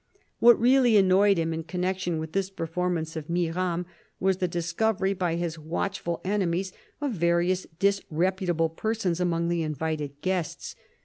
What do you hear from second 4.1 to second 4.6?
was the